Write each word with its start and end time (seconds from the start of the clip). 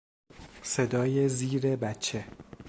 صدای 0.63 1.29
زیر 1.29 1.75
بچه 1.75 2.25